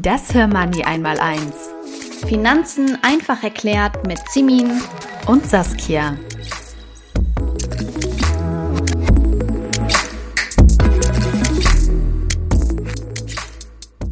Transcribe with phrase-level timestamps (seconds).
[0.00, 1.70] Das Hörmoney einmal eins.
[2.28, 4.80] Finanzen einfach erklärt mit Simin
[5.26, 6.16] und Saskia.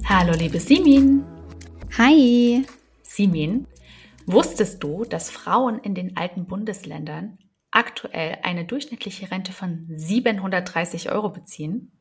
[0.06, 1.24] Hallo liebe Simin.
[1.96, 2.66] Hi.
[3.04, 3.68] Simin,
[4.26, 7.38] wusstest du, dass Frauen in den alten Bundesländern
[7.70, 11.95] aktuell eine durchschnittliche Rente von 730 Euro beziehen?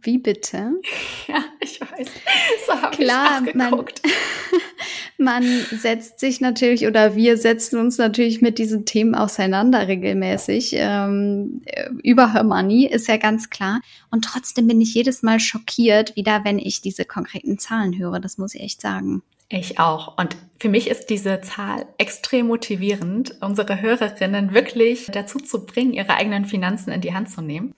[0.00, 0.72] Wie bitte?
[1.28, 2.08] Ja, ich weiß.
[2.66, 3.84] So habe Klar, ich man,
[5.18, 10.70] man setzt sich natürlich oder wir setzen uns natürlich mit diesen Themen auseinander regelmäßig.
[10.74, 11.62] Ähm,
[12.04, 13.80] über Her Money ist ja ganz klar.
[14.12, 18.20] Und trotzdem bin ich jedes Mal schockiert, wieder wenn ich diese konkreten Zahlen höre.
[18.20, 19.22] Das muss ich echt sagen.
[19.48, 20.18] Ich auch.
[20.18, 26.14] Und für mich ist diese Zahl extrem motivierend, unsere Hörerinnen wirklich dazu zu bringen, ihre
[26.14, 27.74] eigenen Finanzen in die Hand zu nehmen.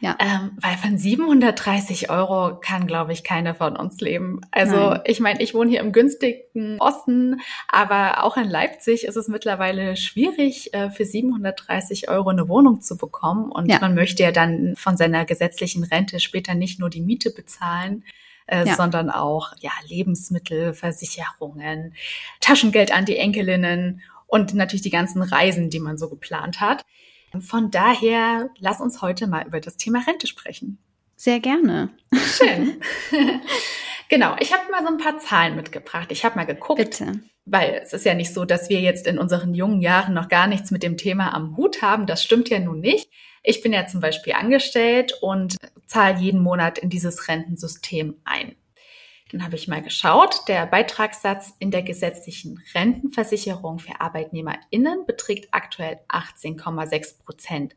[0.00, 0.16] Ja.
[0.18, 4.42] Ähm, weil von 730 Euro kann, glaube ich, keine von uns leben.
[4.50, 5.00] Also Nein.
[5.06, 9.96] ich meine, ich wohne hier im günstigen Osten, aber auch in Leipzig ist es mittlerweile
[9.96, 13.50] schwierig, äh, für 730 Euro eine Wohnung zu bekommen.
[13.50, 13.78] Und ja.
[13.80, 18.04] man möchte ja dann von seiner gesetzlichen Rente später nicht nur die Miete bezahlen,
[18.46, 18.74] äh, ja.
[18.74, 21.94] sondern auch ja Lebensmittel, Versicherungen,
[22.40, 26.84] Taschengeld an die Enkelinnen und natürlich die ganzen Reisen, die man so geplant hat.
[27.40, 30.78] Von daher, lass uns heute mal über das Thema Rente sprechen.
[31.16, 31.90] Sehr gerne.
[32.12, 32.80] Schön.
[34.08, 36.12] genau, ich habe mal so ein paar Zahlen mitgebracht.
[36.12, 36.78] Ich habe mal geguckt.
[36.78, 37.20] Bitte.
[37.46, 40.46] Weil es ist ja nicht so, dass wir jetzt in unseren jungen Jahren noch gar
[40.46, 42.06] nichts mit dem Thema am Hut haben.
[42.06, 43.08] Das stimmt ja nun nicht.
[43.42, 45.56] Ich bin ja zum Beispiel angestellt und
[45.86, 48.56] zahle jeden Monat in dieses Rentensystem ein.
[49.32, 55.98] Dann habe ich mal geschaut, der Beitragssatz in der gesetzlichen Rentenversicherung für ArbeitnehmerInnen beträgt aktuell
[56.08, 57.76] 18,6 Prozent.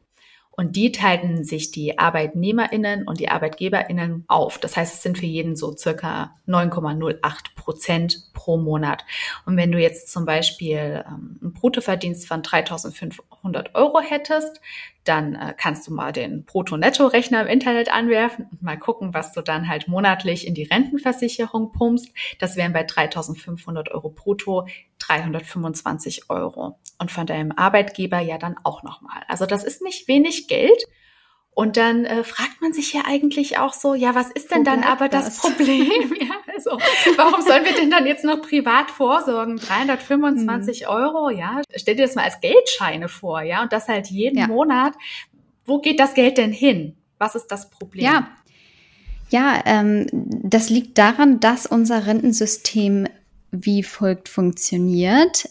[0.59, 4.57] Und die teilten sich die ArbeitnehmerInnen und die ArbeitgeberInnen auf.
[4.57, 9.05] Das heißt, es sind für jeden so circa 9,08 Prozent pro Monat.
[9.45, 14.59] Und wenn du jetzt zum Beispiel ähm, einen Bruttoverdienst von 3.500 Euro hättest,
[15.05, 19.41] dann äh, kannst du mal den Brutto-Netto-Rechner im Internet anwerfen und mal gucken, was du
[19.41, 22.11] dann halt monatlich in die Rentenversicherung pumpst.
[22.37, 24.67] Das wären bei 3.500 Euro brutto
[25.09, 26.79] 325 Euro.
[26.99, 29.23] Und von deinem Arbeitgeber ja dann auch nochmal.
[29.27, 30.83] Also das ist nicht wenig Geld.
[31.51, 34.63] Und dann äh, fragt man sich ja eigentlich auch so, ja, was ist denn Wo
[34.63, 36.13] dann aber das, das Problem?
[36.19, 36.71] ja, also,
[37.17, 39.57] warum sollen wir denn dann jetzt noch privat vorsorgen?
[39.57, 40.89] 325 hm.
[40.89, 41.61] Euro, ja?
[41.75, 43.63] Stell dir das mal als Geldscheine vor, ja?
[43.63, 44.47] Und das halt jeden ja.
[44.47, 44.93] Monat.
[45.65, 46.95] Wo geht das Geld denn hin?
[47.17, 48.05] Was ist das Problem?
[48.05, 48.29] Ja,
[49.29, 53.07] ja, ähm, das liegt daran, dass unser Rentensystem
[53.51, 55.49] wie folgt funktioniert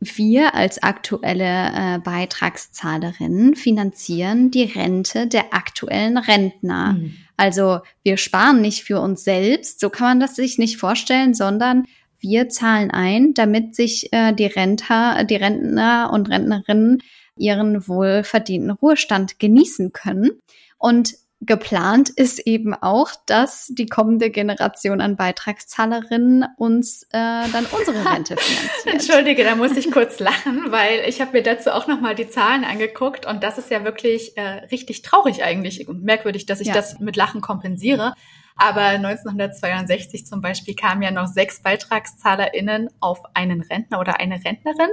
[0.00, 6.94] wir als aktuelle äh, Beitragszahlerinnen finanzieren die Rente der aktuellen Rentner.
[6.94, 7.16] Mhm.
[7.36, 11.84] Also wir sparen nicht für uns selbst, so kann man das sich nicht vorstellen, sondern
[12.18, 17.02] wir zahlen ein, damit sich äh, die Renter, die Rentner und Rentnerinnen
[17.36, 20.30] ihren wohlverdienten Ruhestand genießen können.
[20.78, 28.04] Und geplant ist eben auch, dass die kommende Generation an Beitragszahlerinnen uns äh, dann unsere
[28.12, 28.94] Rente finanziert.
[28.94, 32.64] Entschuldige, da muss ich kurz lachen, weil ich habe mir dazu auch nochmal die Zahlen
[32.64, 36.74] angeguckt und das ist ja wirklich äh, richtig traurig eigentlich und merkwürdig, dass ich ja.
[36.74, 38.14] das mit Lachen kompensiere.
[38.56, 44.90] Aber 1962 zum Beispiel kamen ja noch sechs BeitragszahlerInnen auf einen Rentner oder eine Rentnerin.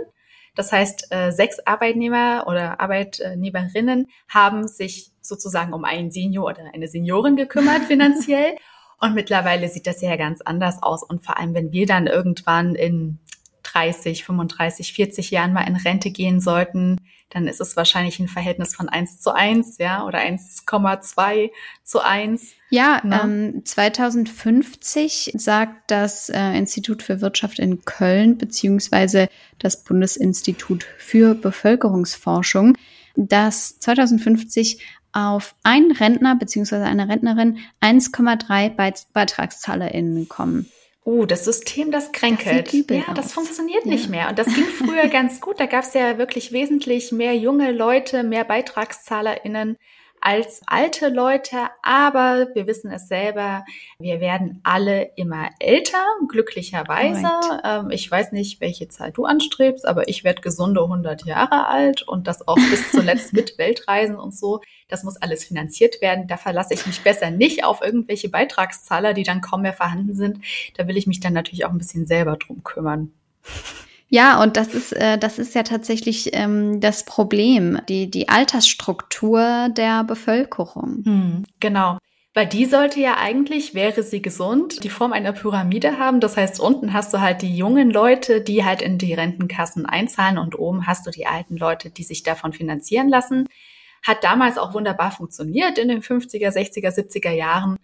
[0.57, 6.87] Das heißt, äh, sechs Arbeitnehmer oder Arbeitnehmerinnen haben sich sozusagen um einen Senior oder eine
[6.87, 8.55] Seniorin gekümmert finanziell.
[8.99, 11.03] Und mittlerweile sieht das ja ganz anders aus.
[11.03, 13.19] Und vor allem, wenn wir dann irgendwann in
[13.61, 16.97] 30, 35, 40 Jahren mal in Rente gehen sollten,
[17.29, 21.51] dann ist es wahrscheinlich ein Verhältnis von 1 zu 1, ja, oder 1,2
[21.83, 22.53] zu 1.
[22.69, 23.21] Ja, ne?
[23.23, 29.27] ähm, 2050 sagt das äh, Institut für Wirtschaft in Köln beziehungsweise
[29.59, 32.77] das Bundesinstitut für Bevölkerungsforschung,
[33.15, 34.81] dass 2050
[35.11, 40.69] auf einen Rentner beziehungsweise eine Rentnerin 1,3 BeitragszahlerInnen kommen.
[41.07, 42.67] Uh, das System, das kränkelt.
[42.67, 43.15] Das ja, aus.
[43.15, 43.91] das funktioniert ja.
[43.91, 44.27] nicht mehr.
[44.27, 45.57] Und das ging früher ganz gut.
[45.57, 49.77] Da gab es ja wirklich wesentlich mehr junge Leute, mehr BeitragszahlerInnen
[50.21, 53.65] als alte Leute, aber wir wissen es selber,
[53.99, 57.29] wir werden alle immer älter, glücklicherweise.
[57.63, 62.01] Ähm, ich weiß nicht, welche Zahl du anstrebst, aber ich werde gesunde 100 Jahre alt
[62.03, 64.61] und das auch bis zuletzt mit Weltreisen und so.
[64.87, 66.27] Das muss alles finanziert werden.
[66.27, 70.39] Da verlasse ich mich besser nicht auf irgendwelche Beitragszahler, die dann kaum mehr vorhanden sind.
[70.75, 73.11] Da will ich mich dann natürlich auch ein bisschen selber drum kümmern.
[74.09, 79.69] Ja, und das ist, äh, das ist ja tatsächlich ähm, das Problem, die, die Altersstruktur
[79.69, 81.03] der Bevölkerung.
[81.03, 81.97] Hm, genau.
[82.33, 86.19] Weil die sollte ja eigentlich, wäre sie gesund, die Form einer Pyramide haben.
[86.19, 90.37] Das heißt, unten hast du halt die jungen Leute, die halt in die Rentenkassen einzahlen
[90.37, 93.47] und oben hast du die alten Leute, die sich davon finanzieren lassen.
[94.03, 97.77] Hat damals auch wunderbar funktioniert in den 50er, 60er, 70er Jahren.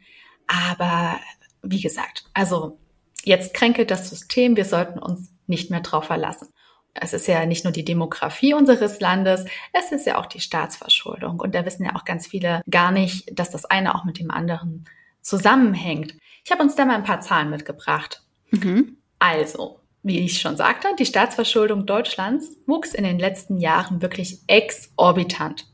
[0.46, 1.20] Aber
[1.64, 2.78] wie gesagt, also
[3.24, 4.56] jetzt kränkelt das System.
[4.56, 6.50] Wir sollten uns nicht mehr drauf verlassen.
[6.94, 11.40] Es ist ja nicht nur die Demografie unseres Landes, es ist ja auch die Staatsverschuldung.
[11.40, 14.30] Und da wissen ja auch ganz viele gar nicht, dass das eine auch mit dem
[14.30, 14.86] anderen
[15.22, 16.16] zusammenhängt.
[16.46, 18.22] Ich habe uns da mal ein paar Zahlen mitgebracht.
[18.52, 18.98] Mhm.
[19.18, 25.66] Also, wie ich schon sagte, die Staatsverschuldung Deutschlands wuchs in den letzten Jahren wirklich exorbitant.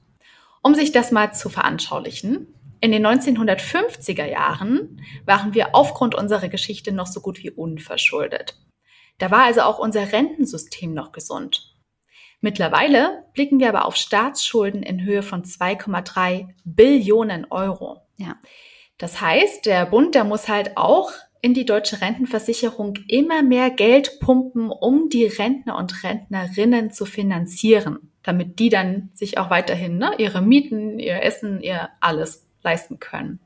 [0.62, 2.48] Um sich das mal zu veranschaulichen,
[2.81, 8.56] in den 1950er Jahren waren wir aufgrund unserer Geschichte noch so gut wie unverschuldet.
[9.19, 11.75] Da war also auch unser Rentensystem noch gesund.
[12.42, 18.01] Mittlerweile blicken wir aber auf Staatsschulden in Höhe von 2,3 Billionen Euro.
[18.18, 18.38] Ja.
[18.98, 21.12] Das heißt, der Bund, der muss halt auch
[21.42, 28.12] in die deutsche Rentenversicherung immer mehr Geld pumpen, um die Rentner und Rentnerinnen zu finanzieren,
[28.24, 33.39] damit die dann sich auch weiterhin ne, ihre Mieten, ihr Essen, ihr alles leisten können.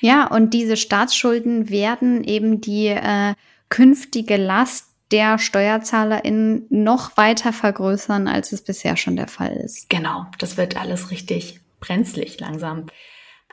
[0.00, 3.34] Ja, und diese Staatsschulden werden eben die äh,
[3.70, 9.88] künftige Last der SteuerzahlerInnen noch weiter vergrößern, als es bisher schon der Fall ist.
[9.88, 12.86] Genau, das wird alles richtig brenzlig langsam.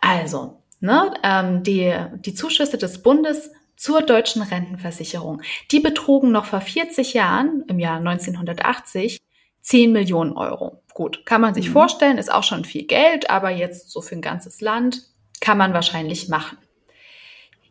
[0.02, 1.94] Also, ne, ähm, die,
[2.26, 7.98] die Zuschüsse des Bundes zur deutschen Rentenversicherung, die betrugen noch vor 40 Jahren, im Jahr
[7.98, 9.20] 1980,
[9.62, 10.82] 10 Millionen Euro.
[10.96, 11.74] Gut, kann man sich mhm.
[11.74, 15.04] vorstellen, ist auch schon viel Geld, aber jetzt so für ein ganzes Land
[15.42, 16.58] kann man wahrscheinlich machen.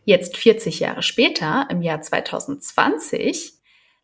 [0.05, 3.60] Jetzt 40 Jahre später, im Jahr 2020,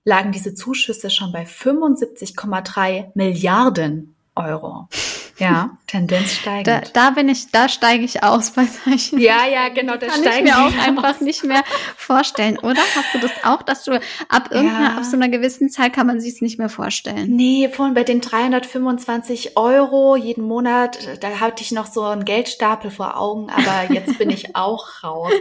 [0.07, 4.89] lagen diese Zuschüsse schon bei 75,3 Milliarden Euro.
[5.39, 6.67] Ja, Tendenz steigend.
[6.67, 9.19] Da, da bin ich, da steige ich aus bei solchen.
[9.19, 10.87] Ja, ja, genau, da steige ich mir auch aus.
[10.87, 11.63] einfach nicht mehr
[11.95, 12.81] vorstellen, oder?
[12.81, 14.01] Hast du das auch, dass du
[14.31, 14.97] ab irgendeiner, ja.
[14.97, 17.37] ab so einer gewissen Zahl kann man sich es nicht mehr vorstellen?
[17.37, 22.91] Nee, vorhin bei den 325 Euro jeden Monat, da hatte ich noch so einen Geldstapel
[22.91, 25.33] vor Augen, aber jetzt bin ich auch raus.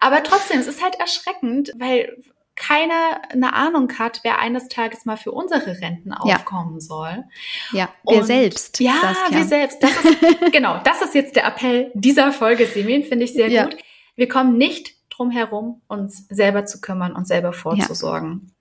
[0.00, 2.16] Aber trotzdem, es ist halt erschreckend, weil
[2.56, 6.80] keiner eine Ahnung hat, wer eines Tages mal für unsere Renten aufkommen ja.
[6.80, 7.24] soll.
[7.72, 8.80] Ja, wir Und selbst.
[8.80, 9.38] Ja, Saskia.
[9.38, 9.82] wir selbst.
[9.82, 10.20] Das ist,
[10.52, 13.64] genau, das ist jetzt der Appell dieser Folge, Simin, finde ich sehr ja.
[13.64, 13.76] gut.
[14.16, 18.42] Wir kommen nicht drum herum, uns selber zu kümmern und selber vorzusorgen.
[18.46, 18.52] Ja.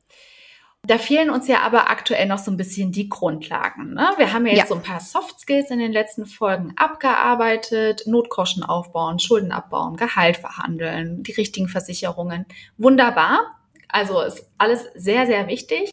[0.87, 3.95] Da fehlen uns ja aber aktuell noch so ein bisschen die Grundlagen.
[3.95, 4.07] Ne?
[4.17, 4.67] Wir haben ja jetzt ja.
[4.67, 8.03] so ein paar Soft Skills in den letzten Folgen abgearbeitet.
[8.05, 12.45] Notgroschen aufbauen, Schulden abbauen, Gehalt verhandeln, die richtigen Versicherungen.
[12.77, 13.54] Wunderbar.
[13.89, 15.91] Also ist alles sehr, sehr wichtig.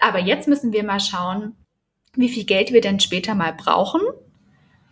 [0.00, 1.56] Aber jetzt müssen wir mal schauen,
[2.14, 4.00] wie viel Geld wir denn später mal brauchen,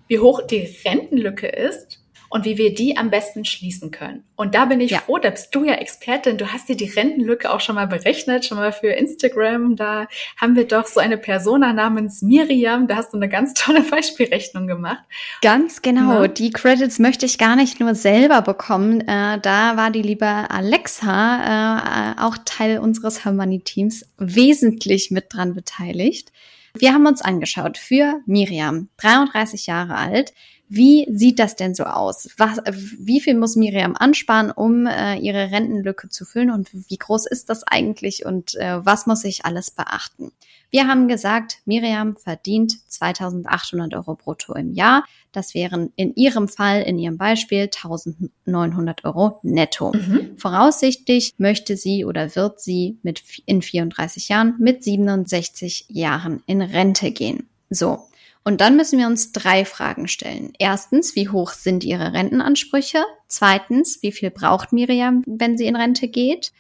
[0.08, 4.24] wie hoch die Rentenlücke ist und wie wir die am besten schließen können.
[4.36, 4.98] Und da bin ich ja.
[4.98, 6.38] froh, da bist du ja Expertin.
[6.38, 9.76] Du hast dir die Rentenlücke auch schon mal berechnet, schon mal für Instagram.
[9.76, 10.06] Da
[10.36, 12.86] haben wir doch so eine Persona namens Miriam.
[12.88, 15.04] Da hast du eine ganz tolle Beispielrechnung gemacht.
[15.42, 16.22] Ganz genau.
[16.22, 16.28] Ja.
[16.28, 19.00] Die Credits möchte ich gar nicht nur selber bekommen.
[19.02, 26.32] Äh, da war die liebe Alexa, äh, auch Teil unseres Harmony-Teams, wesentlich mit dran beteiligt.
[26.78, 30.34] Wir haben uns angeschaut für Miriam, 33 Jahre alt,
[30.68, 32.28] wie sieht das denn so aus?
[32.36, 32.58] Was,
[32.98, 37.48] wie viel muss Miriam ansparen, um äh, ihre Rentenlücke zu füllen und wie groß ist
[37.48, 40.32] das eigentlich und äh, was muss ich alles beachten?
[40.70, 45.04] Wir haben gesagt, Miriam verdient 2800 Euro brutto im Jahr.
[45.30, 49.92] Das wären in ihrem Fall, in ihrem Beispiel 1900 Euro netto.
[49.92, 50.36] Mhm.
[50.36, 57.12] Voraussichtlich möchte sie oder wird sie mit in 34 Jahren mit 67 Jahren in Rente
[57.12, 57.48] gehen.
[57.70, 58.00] So.
[58.46, 60.52] Und dann müssen wir uns drei Fragen stellen.
[60.60, 63.02] Erstens, wie hoch sind ihre Rentenansprüche?
[63.26, 66.52] Zweitens, wie viel braucht Miriam, wenn sie in Rente geht?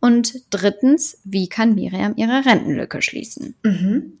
[0.00, 3.56] Und drittens, wie kann Miriam ihre Rentenlücke schließen?
[3.62, 4.20] Mhm.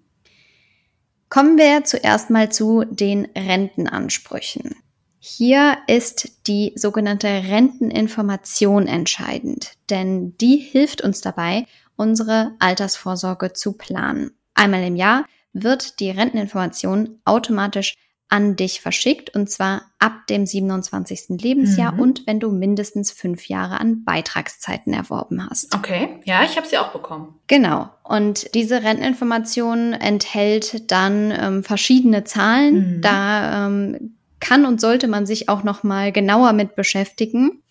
[1.30, 4.76] Kommen wir zuerst mal zu den Rentenansprüchen.
[5.18, 11.64] Hier ist die sogenannte Renteninformation entscheidend, denn die hilft uns dabei,
[11.96, 14.32] unsere Altersvorsorge zu planen.
[14.52, 17.94] Einmal im Jahr wird die Renteninformation automatisch
[18.28, 21.40] an dich verschickt und zwar ab dem 27.
[21.40, 22.00] Lebensjahr mhm.
[22.00, 25.74] und wenn du mindestens fünf Jahre an Beitragszeiten erworben hast.
[25.74, 27.38] Okay, ja, ich habe sie auch bekommen.
[27.46, 27.90] Genau.
[28.02, 32.96] Und diese Renteninformation enthält dann ähm, verschiedene Zahlen.
[32.96, 33.00] Mhm.
[33.02, 37.62] Da ähm, kann und sollte man sich auch noch mal genauer mit beschäftigen.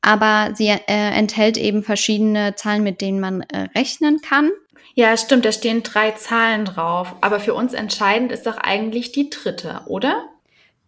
[0.00, 4.50] Aber sie äh, enthält eben verschiedene Zahlen, mit denen man äh, rechnen kann.
[4.98, 7.14] Ja, stimmt, da stehen drei Zahlen drauf.
[7.20, 10.28] Aber für uns entscheidend ist doch eigentlich die dritte, oder?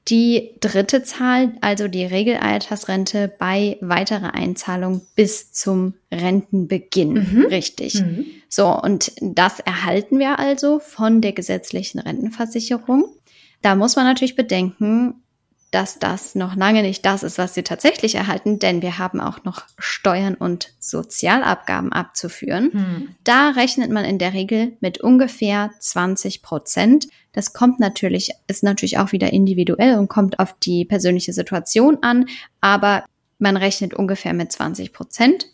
[0.08, 7.12] Die dritte Zahl, also die Regelaltersrente bei weiterer Einzahlung bis zum Rentenbeginn.
[7.12, 7.46] Mhm.
[7.50, 8.02] Richtig.
[8.02, 8.26] Mhm.
[8.48, 13.14] So, und das erhalten wir also von der gesetzlichen Rentenversicherung.
[13.62, 15.22] Da muss man natürlich bedenken,
[15.70, 19.44] dass das noch lange nicht das ist, was sie tatsächlich erhalten, denn wir haben auch
[19.44, 22.70] noch Steuern und Sozialabgaben abzuführen.
[22.72, 23.14] Hm.
[23.22, 27.06] Da rechnet man in der Regel mit ungefähr 20 Prozent.
[27.32, 32.26] Das kommt natürlich, ist natürlich auch wieder individuell und kommt auf die persönliche Situation an,
[32.60, 33.04] aber
[33.38, 35.46] man rechnet ungefähr mit 20 Prozent.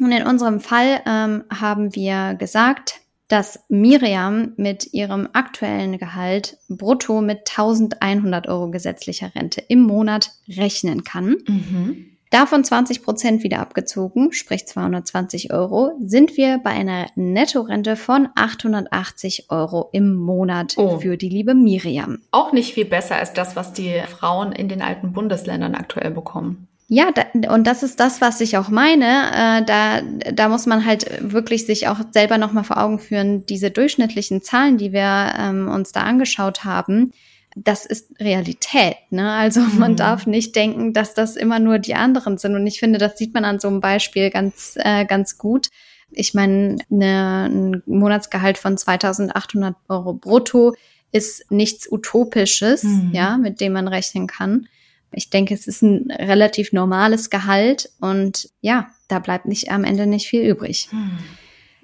[0.00, 3.00] Und in unserem Fall ähm, haben wir gesagt,
[3.34, 11.02] dass Miriam mit ihrem aktuellen Gehalt brutto mit 1100 Euro gesetzlicher Rente im Monat rechnen
[11.02, 11.38] kann.
[11.48, 12.06] Mhm.
[12.30, 19.50] Davon 20 Prozent wieder abgezogen, sprich 220 Euro, sind wir bei einer Nettorente von 880
[19.50, 21.00] Euro im Monat oh.
[21.00, 22.20] für die liebe Miriam.
[22.30, 26.68] Auch nicht viel besser als das, was die Frauen in den alten Bundesländern aktuell bekommen.
[26.88, 29.04] Ja, da, und das ist das, was ich auch meine.
[29.32, 33.70] Äh, da, da muss man halt wirklich sich auch selber nochmal vor Augen führen, diese
[33.70, 37.12] durchschnittlichen Zahlen, die wir ähm, uns da angeschaut haben,
[37.56, 38.96] das ist Realität.
[39.10, 39.30] Ne?
[39.32, 39.78] Also mhm.
[39.78, 42.54] man darf nicht denken, dass das immer nur die anderen sind.
[42.54, 45.68] Und ich finde, das sieht man an so einem Beispiel ganz, äh, ganz gut.
[46.10, 50.74] Ich meine, ne, ein Monatsgehalt von 2800 Euro brutto
[51.12, 53.10] ist nichts Utopisches, mhm.
[53.12, 54.66] ja, mit dem man rechnen kann.
[55.14, 60.06] Ich denke, es ist ein relativ normales Gehalt und ja, da bleibt nicht am Ende
[60.06, 60.88] nicht viel übrig.
[60.90, 61.18] Hm.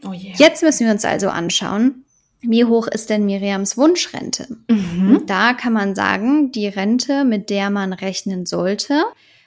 [0.04, 0.34] Oh yeah.
[0.36, 2.04] Jetzt müssen wir uns also anschauen,
[2.42, 4.48] wie hoch ist denn Miriams Wunschrente?
[4.68, 5.24] Mhm.
[5.26, 9.02] Da kann man sagen, die Rente, mit der man rechnen sollte,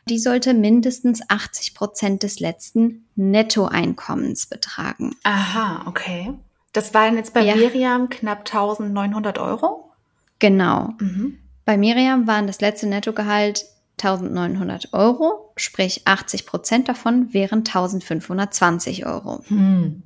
[0.09, 5.15] die sollte mindestens 80 Prozent des letzten Nettoeinkommens betragen.
[5.23, 6.33] Aha, okay.
[6.73, 7.55] Das waren jetzt bei ja.
[7.55, 9.91] Miriam knapp 1900 Euro?
[10.39, 10.93] Genau.
[10.99, 11.39] Mhm.
[11.65, 13.65] Bei Miriam waren das letzte Nettogehalt
[14.01, 19.41] 1900 Euro, sprich 80 Prozent davon wären 1520 Euro.
[19.47, 20.03] Hm.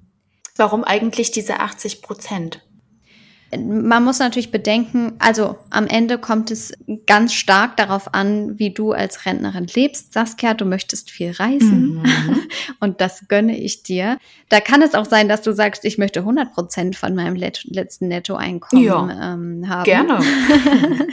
[0.56, 2.62] Warum eigentlich diese 80 Prozent?
[3.56, 6.74] Man muss natürlich bedenken, also am Ende kommt es
[7.06, 10.12] ganz stark darauf an, wie du als Rentnerin lebst.
[10.12, 12.40] Saskia, du möchtest viel reisen mhm.
[12.82, 14.18] und das gönne ich dir.
[14.50, 18.10] Da kann es auch sein, dass du sagst, ich möchte 100 Prozent von meinem letzten
[18.10, 19.86] Nettoeinkommen ja, ähm, haben.
[19.86, 20.20] Gerne.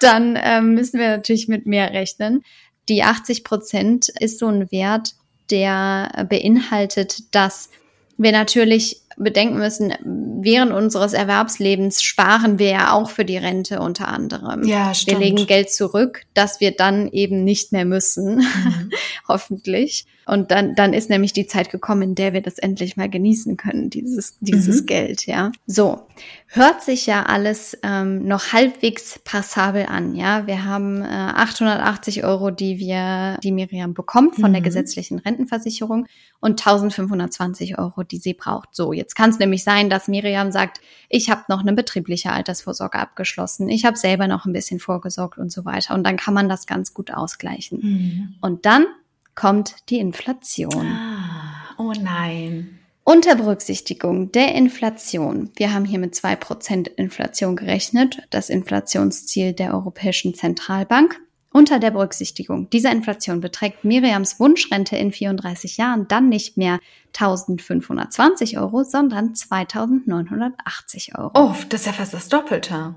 [0.00, 2.42] dann ähm, müssen wir natürlich mit mehr rechnen.
[2.88, 5.14] Die 80 Prozent ist so ein Wert,
[5.50, 7.70] der beinhaltet, dass
[8.16, 9.92] wir natürlich bedenken müssen,
[10.40, 14.64] während unseres Erwerbslebens sparen wir ja auch für die Rente unter anderem.
[14.64, 15.20] Ja, stimmt.
[15.20, 18.90] Wir legen Geld zurück, dass wir dann eben nicht mehr müssen, mhm.
[19.28, 20.06] hoffentlich.
[20.26, 23.56] Und dann, dann ist nämlich die Zeit gekommen, in der wir das endlich mal genießen
[23.56, 24.86] können, dieses, dieses mhm.
[24.86, 25.52] Geld, ja.
[25.66, 26.06] So.
[26.46, 30.46] Hört sich ja alles ähm, noch halbwegs passabel an, ja.
[30.46, 34.54] Wir haben äh, 880 Euro, die wir, die Miriam bekommt von mhm.
[34.54, 36.06] der gesetzlichen Rentenversicherung
[36.40, 38.74] und 1520 Euro, die sie braucht.
[38.74, 42.98] So, jetzt kann es nämlich sein, dass Miriam sagt, ich habe noch eine betriebliche Altersvorsorge
[42.98, 45.94] abgeschlossen, ich habe selber noch ein bisschen vorgesorgt und so weiter.
[45.94, 47.80] Und dann kann man das ganz gut ausgleichen.
[47.82, 48.34] Mhm.
[48.40, 48.86] Und dann
[49.34, 50.86] kommt die Inflation.
[50.86, 52.78] Ah, oh nein.
[53.06, 59.74] Unter Berücksichtigung der Inflation, wir haben hier mit zwei Prozent Inflation gerechnet, das Inflationsziel der
[59.74, 61.20] Europäischen Zentralbank.
[61.52, 68.58] Unter der Berücksichtigung dieser Inflation beträgt Miriams Wunschrente in 34 Jahren dann nicht mehr 1520
[68.58, 71.30] Euro, sondern 2980 Euro.
[71.34, 72.96] Oh, das ist ja fast das Doppelte.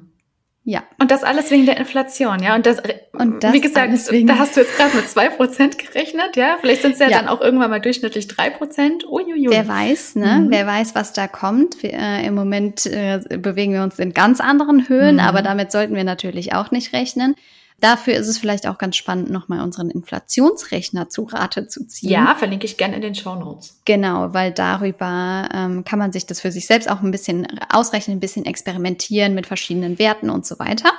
[0.63, 0.83] Ja.
[0.99, 2.55] Und das alles wegen der Inflation, ja.
[2.55, 2.81] Und das,
[3.19, 6.57] und das wie gesagt, da hast du jetzt gerade mit zwei Prozent gerechnet, ja.
[6.59, 9.05] Vielleicht sind es ja, ja, dann auch irgendwann mal durchschnittlich drei Prozent.
[9.07, 9.47] Uiuiui.
[9.49, 10.43] Wer weiß, ne?
[10.43, 10.51] Mhm.
[10.51, 11.81] Wer weiß, was da kommt.
[11.83, 15.21] Wir, äh, Im Moment äh, bewegen wir uns in ganz anderen Höhen, mhm.
[15.21, 17.35] aber damit sollten wir natürlich auch nicht rechnen.
[17.79, 22.09] Dafür ist es vielleicht auch ganz spannend, nochmal unseren Inflationsrechner zu Rate zu ziehen.
[22.09, 23.79] Ja, verlinke ich gerne in den Show Notes.
[23.85, 28.17] Genau, weil darüber ähm, kann man sich das für sich selbst auch ein bisschen ausrechnen,
[28.17, 30.89] ein bisschen experimentieren mit verschiedenen Werten und so weiter.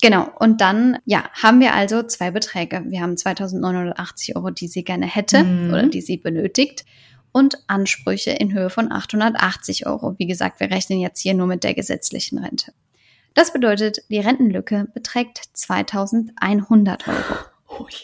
[0.00, 0.28] Genau.
[0.38, 2.84] Und dann, ja, haben wir also zwei Beträge.
[2.86, 5.70] Wir haben 2980 Euro, die sie gerne hätte mhm.
[5.70, 6.84] oder die sie benötigt
[7.32, 10.14] und Ansprüche in Höhe von 880 Euro.
[10.18, 12.72] Wie gesagt, wir rechnen jetzt hier nur mit der gesetzlichen Rente.
[13.34, 17.34] Das bedeutet, die Rentenlücke beträgt 2100 Euro.
[17.78, 17.98] Oh je.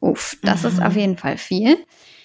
[0.00, 0.68] Uff, das mhm.
[0.68, 1.76] ist auf jeden Fall viel.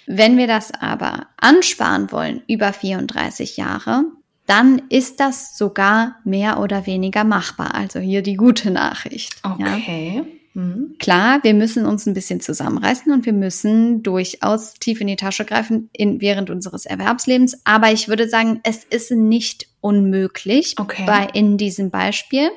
[0.08, 4.06] Wenn wir das aber ansparen wollen über 34 Jahre,
[4.46, 7.76] dann ist das sogar mehr oder weniger machbar.
[7.76, 9.36] Also hier die gute Nachricht.
[9.44, 10.24] Okay.
[10.26, 10.37] Ja.
[10.58, 10.96] Mhm.
[10.98, 15.46] Klar, wir müssen uns ein bisschen zusammenreißen und wir müssen durchaus tief in die Tasche
[15.46, 17.62] greifen in, während unseres Erwerbslebens.
[17.64, 21.04] Aber ich würde sagen, es ist nicht unmöglich okay.
[21.06, 22.50] bei, in diesem Beispiel.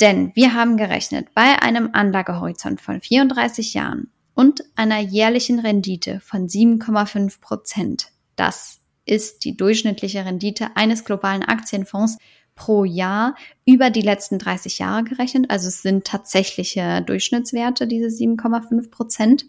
[0.00, 6.48] Denn wir haben gerechnet, bei einem Anlagehorizont von 34 Jahren und einer jährlichen Rendite von
[6.48, 12.18] 7,5 Prozent, das ist die durchschnittliche Rendite eines globalen Aktienfonds
[12.54, 15.50] pro Jahr über die letzten 30 Jahre gerechnet.
[15.50, 19.46] Also es sind tatsächliche Durchschnittswerte, diese 7,5 Prozent.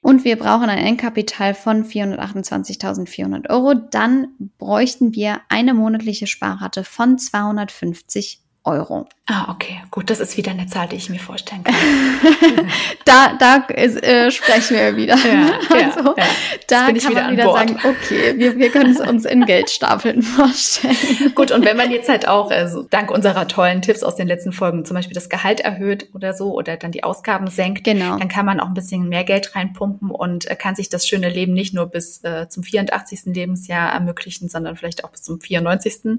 [0.00, 3.74] Und wir brauchen ein Endkapital von 428.400 Euro.
[3.74, 9.08] Dann bräuchten wir eine monatliche Sparrate von 250 Euro.
[9.26, 9.80] Ah, okay.
[9.90, 11.74] Gut, das ist wieder eine Zahl, die ich mir vorstellen kann.
[13.04, 15.16] da da ist, äh, sprechen wir wieder.
[15.16, 16.30] Ja, also, ja, ja.
[16.68, 20.96] Da kann man wieder sagen, okay, wir, wir können es uns in Geldstapeln vorstellen.
[21.34, 24.52] Gut, und wenn man jetzt halt auch, also dank unserer tollen Tipps aus den letzten
[24.52, 28.18] Folgen, zum Beispiel das Gehalt erhöht oder so oder dann die Ausgaben senkt, genau.
[28.18, 31.28] dann kann man auch ein bisschen mehr Geld reinpumpen und äh, kann sich das schöne
[31.28, 33.26] Leben nicht nur bis äh, zum 84.
[33.26, 36.18] Lebensjahr ermöglichen, sondern vielleicht auch bis zum 94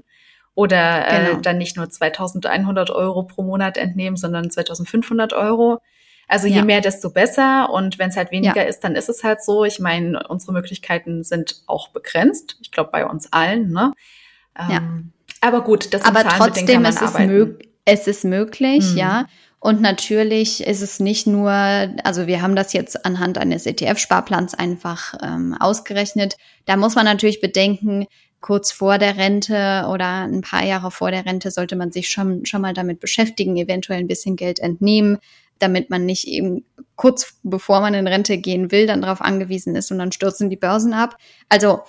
[0.58, 1.38] oder äh, genau.
[1.38, 5.78] äh, dann nicht nur 2100 Euro pro Monat entnehmen, sondern 2500 Euro.
[6.26, 6.64] Also je ja.
[6.64, 7.70] mehr, desto besser.
[7.72, 8.68] Und wenn es halt weniger ja.
[8.68, 9.64] ist, dann ist es halt so.
[9.64, 12.56] Ich meine, unsere Möglichkeiten sind auch begrenzt.
[12.60, 13.70] Ich glaube, bei uns allen.
[13.70, 13.92] Ne?
[14.58, 14.82] Ähm, ja.
[15.42, 17.14] Aber gut, das aber trotzdem ist es,
[17.84, 18.98] es ist möglich, mhm.
[18.98, 19.26] ja.
[19.60, 25.14] Und natürlich ist es nicht nur, also wir haben das jetzt anhand eines ETF-Sparplans einfach
[25.22, 26.36] ähm, ausgerechnet.
[26.64, 28.06] Da muss man natürlich bedenken,
[28.40, 32.46] kurz vor der Rente oder ein paar Jahre vor der Rente sollte man sich schon,
[32.46, 35.18] schon mal damit beschäftigen, eventuell ein bisschen Geld entnehmen,
[35.58, 39.90] damit man nicht eben kurz bevor man in Rente gehen will, dann darauf angewiesen ist
[39.90, 41.16] und dann stürzen die Börsen ab.
[41.48, 41.80] Also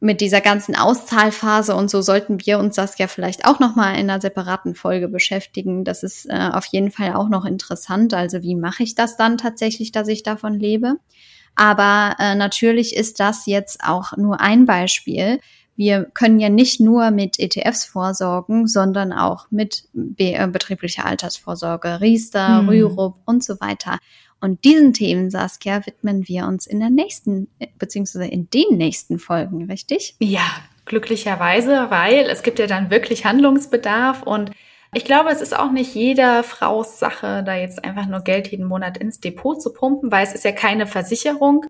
[0.00, 3.92] mit dieser ganzen Auszahlphase und so sollten wir uns das ja vielleicht auch noch mal
[3.92, 5.84] in einer separaten Folge beschäftigen.
[5.84, 8.12] Das ist äh, auf jeden Fall auch noch interessant.
[8.12, 10.96] Also wie mache ich das dann tatsächlich, dass ich davon lebe?
[11.54, 15.38] Aber äh, natürlich ist das jetzt auch nur ein Beispiel
[15.82, 22.00] wir können ja nicht nur mit ETFs vorsorgen, sondern auch mit be äh, betrieblicher Altersvorsorge,
[22.00, 22.68] Riester, mhm.
[22.68, 23.98] Rürup und so weiter.
[24.40, 29.68] Und diesen Themen, Saskia, widmen wir uns in der nächsten, beziehungsweise in den nächsten Folgen,
[29.68, 30.14] richtig?
[30.20, 30.46] Ja,
[30.84, 34.52] glücklicherweise, weil es gibt ja dann wirklich Handlungsbedarf und
[34.94, 38.66] ich glaube, es ist auch nicht jeder Fraus Sache, da jetzt einfach nur Geld jeden
[38.66, 41.64] Monat ins Depot zu pumpen, weil es ist ja keine Versicherung.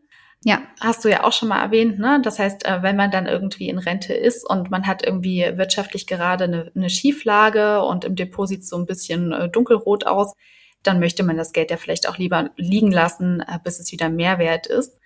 [0.44, 2.20] Ja, hast du ja auch schon mal erwähnt, ne?
[2.22, 6.06] Das heißt, äh, wenn man dann irgendwie in Rente ist und man hat irgendwie wirtschaftlich
[6.08, 10.34] gerade eine, eine Schieflage und im Depot sieht es so ein bisschen äh, dunkelrot aus,
[10.82, 14.08] dann möchte man das Geld ja vielleicht auch lieber liegen lassen, äh, bis es wieder
[14.08, 14.98] mehr wert ist.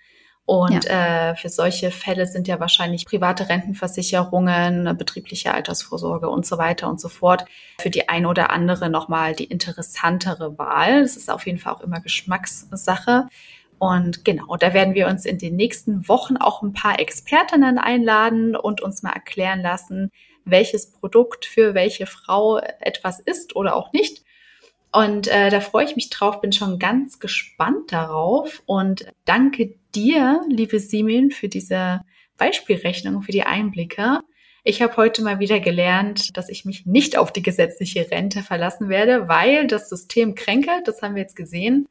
[0.47, 1.31] Und ja.
[1.31, 7.01] äh, für solche Fälle sind ja wahrscheinlich private Rentenversicherungen, betriebliche Altersvorsorge und so weiter und
[7.01, 7.43] so fort
[7.81, 11.01] für die eine oder andere nochmal die interessantere Wahl.
[11.01, 13.27] Das ist auf jeden Fall auch immer Geschmackssache.
[13.79, 18.55] Und genau, da werden wir uns in den nächsten Wochen auch ein paar Expertinnen einladen
[18.55, 20.11] und uns mal erklären lassen,
[20.45, 24.23] welches Produkt für welche Frau etwas ist oder auch nicht.
[24.91, 30.41] Und äh, da freue ich mich drauf, bin schon ganz gespannt darauf und danke dir,
[30.49, 32.01] liebe Simin, für diese
[32.37, 34.21] Beispielrechnung, für die Einblicke.
[34.63, 38.89] Ich habe heute mal wieder gelernt, dass ich mich nicht auf die gesetzliche Rente verlassen
[38.89, 41.87] werde, weil das System kränkelt, das haben wir jetzt gesehen.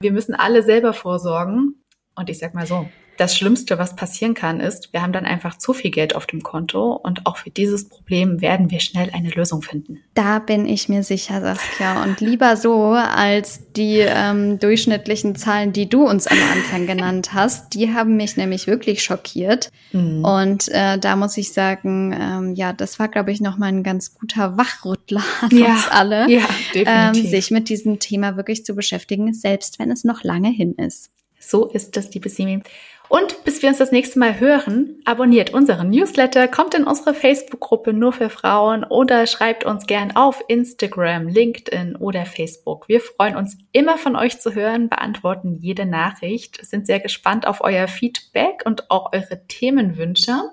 [0.00, 1.82] Wir müssen alle selber vorsorgen.
[2.14, 5.58] Und ich sag mal so, das Schlimmste, was passieren kann, ist, wir haben dann einfach
[5.58, 9.30] zu viel Geld auf dem Konto und auch für dieses Problem werden wir schnell eine
[9.30, 10.00] Lösung finden.
[10.14, 12.02] Da bin ich mir sicher, Saskia.
[12.02, 17.74] Und lieber so als die ähm, durchschnittlichen Zahlen, die du uns am Anfang genannt hast.
[17.74, 19.70] Die haben mich nämlich wirklich schockiert.
[19.92, 20.24] Mhm.
[20.24, 24.14] Und äh, da muss ich sagen, ähm, ja, das war, glaube ich, nochmal ein ganz
[24.14, 29.32] guter Wachrüttler an ja, uns alle, ja, ähm, sich mit diesem Thema wirklich zu beschäftigen,
[29.34, 31.10] selbst wenn es noch lange hin ist.
[31.46, 32.60] So ist das, liebe Simi.
[33.08, 37.92] Und bis wir uns das nächste Mal hören, abonniert unseren Newsletter, kommt in unsere Facebook-Gruppe
[37.92, 42.88] nur für Frauen oder schreibt uns gern auf Instagram, LinkedIn oder Facebook.
[42.88, 47.60] Wir freuen uns immer von euch zu hören, beantworten jede Nachricht, sind sehr gespannt auf
[47.60, 50.50] euer Feedback und auch eure Themenwünsche.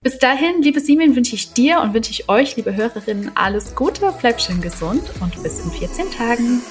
[0.00, 4.10] Bis dahin, liebe Simin, wünsche ich dir und wünsche ich euch, liebe Hörerinnen, alles Gute,
[4.18, 6.62] bleibt schön gesund und bis in 14 Tagen.